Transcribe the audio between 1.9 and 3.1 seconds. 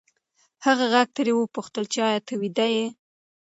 چې ایا ته ویده یې؟